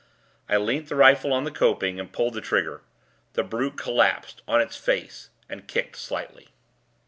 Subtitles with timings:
[0.49, 2.81] I leant the rifle on the coping, and pulled the trigger.
[3.33, 6.47] The brute collapsed, on its face, and kicked, slightly.